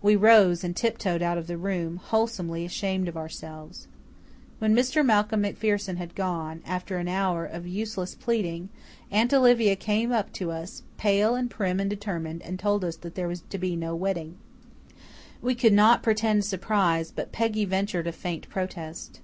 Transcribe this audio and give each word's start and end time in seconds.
We 0.00 0.16
rose 0.16 0.64
and 0.64 0.74
tiptoed 0.74 1.20
out 1.20 1.36
of 1.36 1.46
the 1.46 1.58
room, 1.58 1.98
wholesomely 1.98 2.64
ashamed 2.64 3.06
of 3.06 3.18
ourselves. 3.18 3.86
When 4.60 4.74
Mr. 4.74 5.04
Malcolm 5.04 5.42
MacPherson 5.42 5.96
had 5.98 6.14
gone, 6.14 6.62
after 6.64 6.96
an 6.96 7.06
hour 7.06 7.44
of 7.44 7.66
useless 7.68 8.14
pleading, 8.14 8.70
Aunt 9.10 9.34
Olivia 9.34 9.76
came 9.76 10.10
up 10.10 10.32
to 10.32 10.50
us, 10.52 10.84
pale 10.96 11.34
and 11.34 11.50
prim 11.50 11.80
and 11.80 11.90
determined, 11.90 12.40
and 12.44 12.58
told 12.58 12.82
us 12.82 12.96
that 12.96 13.14
there 13.14 13.28
was 13.28 13.42
to 13.50 13.58
be 13.58 13.76
no 13.76 13.94
wedding. 13.94 14.38
We 15.42 15.54
could 15.54 15.74
not 15.74 16.02
pretend 16.02 16.46
surprise, 16.46 17.10
but 17.14 17.30
Peggy 17.30 17.66
ventured 17.66 18.06
a 18.06 18.12
faint 18.12 18.48
protest. 18.48 19.20